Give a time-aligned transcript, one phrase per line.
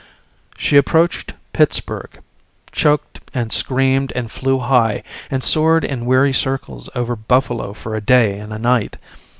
[0.57, 2.21] She approached Pittsburgh,
[2.71, 8.01] choked and screamed and flew high, and soared in weary circles over Buffalo for a
[8.01, 8.97] day and a night.